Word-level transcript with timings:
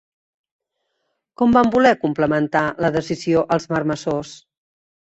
Com 1.41 1.53
van 1.59 1.69
voler 1.77 1.93
complementar 2.07 2.65
la 2.87 2.93
decisió 2.99 3.47
els 3.59 3.73
marmessors? 3.77 4.39